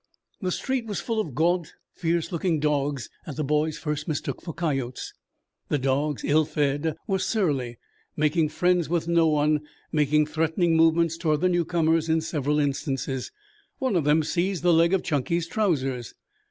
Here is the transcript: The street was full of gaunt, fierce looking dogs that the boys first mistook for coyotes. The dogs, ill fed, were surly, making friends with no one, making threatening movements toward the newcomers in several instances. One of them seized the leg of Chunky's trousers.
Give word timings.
The 0.41 0.51
street 0.51 0.87
was 0.87 0.99
full 0.99 1.19
of 1.19 1.35
gaunt, 1.35 1.75
fierce 1.93 2.31
looking 2.31 2.59
dogs 2.59 3.07
that 3.27 3.35
the 3.35 3.43
boys 3.43 3.77
first 3.77 4.07
mistook 4.07 4.41
for 4.41 4.51
coyotes. 4.51 5.13
The 5.69 5.77
dogs, 5.77 6.23
ill 6.25 6.43
fed, 6.43 6.95
were 7.05 7.19
surly, 7.19 7.77
making 8.17 8.49
friends 8.49 8.89
with 8.89 9.07
no 9.07 9.27
one, 9.27 9.61
making 9.91 10.25
threatening 10.25 10.75
movements 10.75 11.17
toward 11.17 11.41
the 11.41 11.49
newcomers 11.49 12.09
in 12.09 12.19
several 12.21 12.57
instances. 12.59 13.31
One 13.77 13.95
of 13.95 14.03
them 14.05 14.23
seized 14.23 14.63
the 14.63 14.73
leg 14.73 14.95
of 14.95 15.03
Chunky's 15.03 15.45
trousers. 15.45 16.15